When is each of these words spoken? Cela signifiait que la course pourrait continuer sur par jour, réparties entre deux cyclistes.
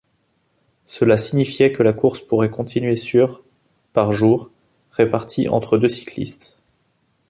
Cela 0.87 1.15
signifiait 1.15 1.71
que 1.71 1.83
la 1.83 1.93
course 1.93 2.21
pourrait 2.21 2.49
continuer 2.49 2.95
sur 2.95 3.43
par 3.93 4.13
jour, 4.13 4.49
réparties 4.93 5.47
entre 5.47 5.77
deux 5.77 5.89
cyclistes. 5.89 6.57